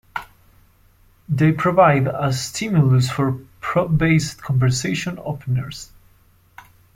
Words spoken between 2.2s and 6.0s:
stimulus for prop-based conversation openers.